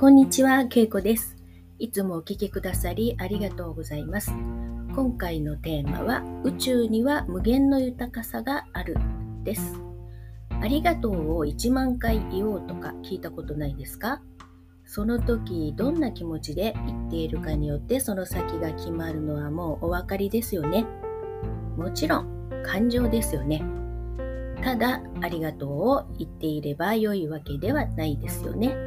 [0.00, 1.36] こんにちは、けいこです。
[1.80, 4.30] いつもお聞きくださりありがとうございます。
[4.94, 8.96] 今回のテーマは、宇宙には無限の豊かさがある
[9.42, 9.74] です。
[10.50, 14.20] ありがとうを1万回言おうとか聞いたことないですか？
[14.84, 20.86] その時どんな気持ちで言っているかによってその先が決まるのはもうお分かりですよね。
[21.76, 23.64] もちろん感情ですよね。
[24.62, 28.86] ただありがとうを言っていれば良いわけではないですよね。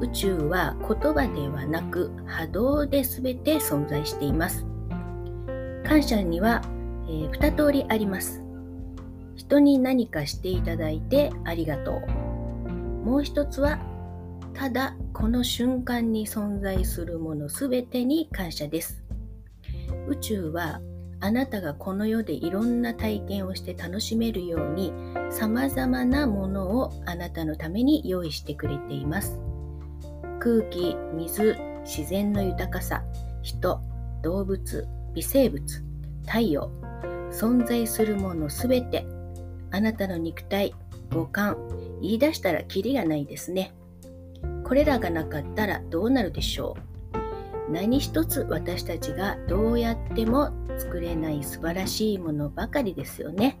[0.00, 4.64] 宇宙は言葉ではなく波動で全て存在しています。
[5.84, 6.62] 感謝には、
[7.08, 8.42] えー、2通りあります。
[9.34, 12.68] 人に何かしていただいてありがとう。
[13.04, 13.78] もう一つは
[14.54, 19.02] ただこの瞬間に存在するものすべてに感謝です。
[20.08, 20.80] 宇宙は
[21.20, 24.92] あなたがこの世でいろんな体験をして楽しめるように
[25.30, 29.40] 様々なものをあなたのために用意してくれています。
[30.38, 33.02] 空気、水、自然の豊かさ、
[33.42, 33.80] 人、
[34.22, 35.84] 動物、微生物、
[36.26, 36.70] 太陽、
[37.30, 39.06] 存在するものすべて、
[39.70, 40.74] あなたの肉体、
[41.12, 41.56] 五感、
[42.00, 43.72] 言い出したらキリがないですね。
[44.64, 46.76] これらがなかったらどうなるでしょ
[47.68, 53.58] う何一つ私たちがどうやっても作れない素晴らしいものばかりですよね。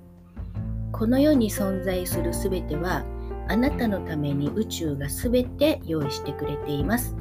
[0.92, 3.04] この世に存在するすべては
[3.48, 7.16] あなたのために宇宙がすべて用意してくれています。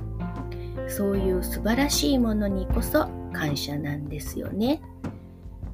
[0.87, 4.81] そういう素晴らしいものにこそ感謝なんですよね。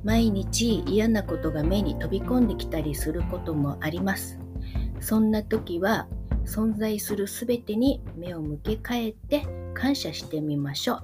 [0.04, 4.40] 毎日嫌なことが目に飛び込んできたりすることもあります。
[5.00, 6.08] そんな時は
[6.46, 11.04] 存在するすべてに目を向け替えて感謝してみましょう。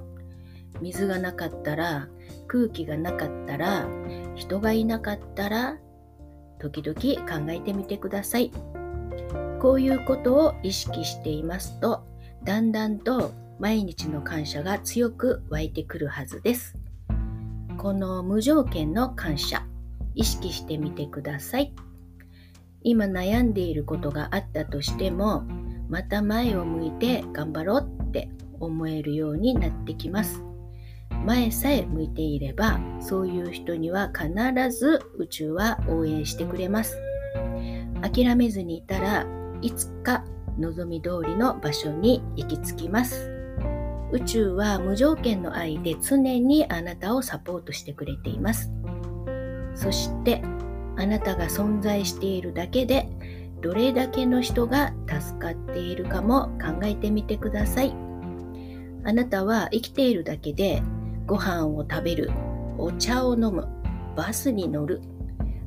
[0.81, 2.07] 水がなかったら、
[2.47, 3.87] 空気がなかったら、
[4.35, 5.77] 人がいなかったら、
[6.59, 8.51] 時々考えてみてください。
[9.61, 12.03] こういうことを意識していますと、
[12.43, 16.75] だんだんと毎日の感謝が強く湧いてくるはずです。
[17.77, 19.63] この無条件の感謝、
[20.15, 21.73] 意識してみてください。
[22.81, 25.43] 今悩んでいることがあったとしても
[25.89, 30.43] また前を向いて頑張ろうって思えるようになってきます
[31.25, 34.29] 前さえ向いていればそういう人には必
[34.71, 36.97] ず宇宙は応援してくれます
[38.01, 39.25] 諦めずにいたら
[39.61, 40.23] いつか
[40.57, 43.31] 望み通りの場所に行き着きます。
[44.11, 48.71] 宇宙は無条件の愛で常にあなたをサポートしてくれています。
[49.75, 50.41] そして
[50.97, 53.07] あなたが存在しているだけで
[53.61, 57.95] どれだけの人が助かっているかも考えてみてください。
[59.05, 60.81] あなたは生きているだけで
[61.25, 62.31] ご飯を食べる
[62.77, 63.67] お茶を飲む
[64.15, 65.01] バスに乗る。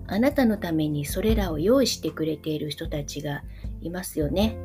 [0.09, 3.43] あなたのためにそれらを用意してくれている人たちが
[3.83, 4.57] いますよね。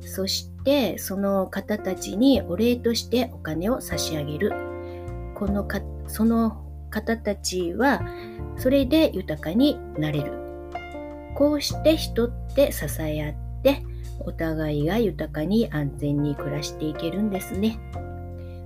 [0.00, 4.52] そしてその方たちにお礼としてお金を差し上げる。
[5.34, 8.02] このかその方たちは
[8.56, 10.32] それで豊かになれる。
[11.34, 13.82] こうして人って支え合って
[14.20, 17.78] お互いが豊かに安全に暮らしていけるんですね。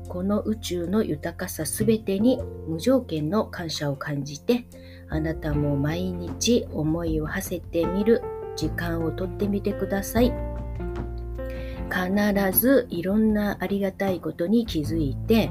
[0.09, 4.67] この宇宙の豊かさすべてに無条件の感謝を感じて
[5.11, 8.23] あなたも毎日思いを馳せてみる。
[8.59, 10.35] 時間をとってみてください。
[11.89, 15.51] 必ずいろんなありがたいことに気づいて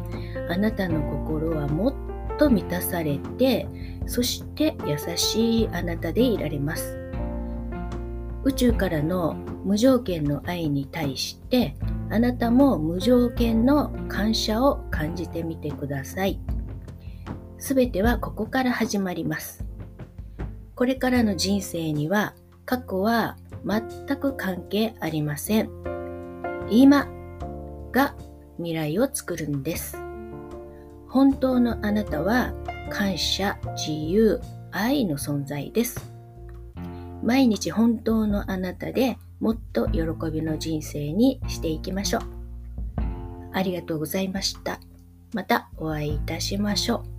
[0.49, 3.67] あなたの心はもっと満たされて
[4.05, 6.99] そして優しいあなたでいられます。
[8.43, 9.33] 宇宙からの
[9.65, 11.75] 無条件の愛に対して
[12.09, 16.39] あなたも無条件の感謝を感じてみてください。
[17.57, 19.65] すべてはここから始まります。
[20.75, 22.35] これからの人生には
[22.67, 23.35] 過去は
[23.65, 25.71] 全く関係ありません
[26.69, 27.07] 今
[27.91, 28.15] が
[28.57, 29.97] 未来を作るんです
[31.07, 32.53] 本当のあなたは
[32.89, 34.39] 感謝、自由、
[34.71, 36.11] 愛の存在です。
[37.23, 42.21] 毎日本当のあなたでもっと喜びの人生にしていきましょう。
[43.53, 44.79] ありがとうございました。
[45.33, 47.16] またお会いいたしましょう。